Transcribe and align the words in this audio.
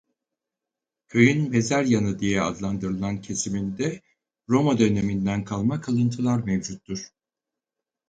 Köyün 1.07 1.49
mezar 1.49 1.83
yanı 1.83 2.19
diye 2.19 2.41
adlandırılan 2.41 3.21
kesiminde 3.21 4.01
Roma 4.49 4.77
Dönemi'nden 4.79 5.43
kalma 5.43 5.81
kalıntılar 5.81 6.43
mevcuttur. 6.43 7.07